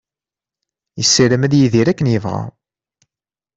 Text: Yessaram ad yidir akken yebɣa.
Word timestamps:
Yessaram 0.99 1.41
ad 1.45 1.53
yidir 1.55 1.87
akken 1.87 2.11
yebɣa. 2.13 2.41